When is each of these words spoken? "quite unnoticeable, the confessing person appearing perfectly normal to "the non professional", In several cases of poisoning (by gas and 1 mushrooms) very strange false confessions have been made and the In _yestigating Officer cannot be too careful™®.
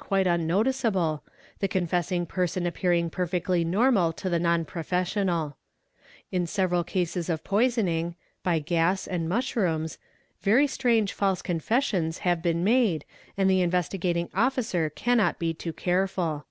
"quite 0.00 0.28
unnoticeable, 0.28 1.24
the 1.58 1.66
confessing 1.66 2.24
person 2.24 2.68
appearing 2.68 3.10
perfectly 3.10 3.64
normal 3.64 4.12
to 4.12 4.30
"the 4.30 4.38
non 4.38 4.64
professional", 4.64 5.56
In 6.30 6.46
several 6.46 6.84
cases 6.84 7.28
of 7.28 7.42
poisoning 7.42 8.14
(by 8.44 8.60
gas 8.60 9.08
and 9.08 9.22
1 9.24 9.28
mushrooms) 9.28 9.98
very 10.40 10.68
strange 10.68 11.12
false 11.12 11.42
confessions 11.42 12.18
have 12.18 12.40
been 12.42 12.62
made 12.62 13.04
and 13.36 13.50
the 13.50 13.60
In 13.60 13.72
_yestigating 13.72 14.30
Officer 14.34 14.88
cannot 14.88 15.36
be 15.40 15.52
too 15.52 15.72
careful™®. 15.72 16.44